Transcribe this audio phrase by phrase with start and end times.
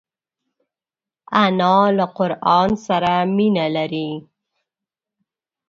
[1.43, 4.11] انا له قران سره مینه لري